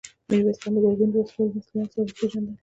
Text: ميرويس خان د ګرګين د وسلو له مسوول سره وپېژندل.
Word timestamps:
ميرويس 0.29 0.57
خان 0.61 0.71
د 0.75 0.77
ګرګين 0.83 1.09
د 1.11 1.15
وسلو 1.19 1.43
له 1.45 1.51
مسوول 1.73 1.85
سره 1.95 2.03
وپېژندل. 2.09 2.55